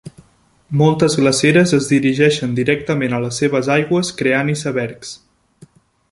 [0.79, 5.13] Moltes glaceres es dirigeixen directament a les seves aigües creant icebergs.